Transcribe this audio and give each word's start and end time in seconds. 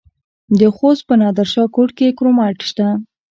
د 0.59 0.61
خوست 0.75 1.03
په 1.07 1.13
نادر 1.21 1.47
شاه 1.53 1.67
کوټ 1.75 1.89
کې 1.97 2.15
کرومایټ 2.17 2.59
شته. 2.69 2.87